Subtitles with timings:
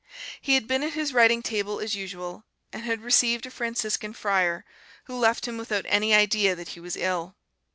[0.41, 4.65] He had been at his writing table as usual, and had received a Franciscan friar,
[5.03, 7.35] who left him without any idea that he was ill.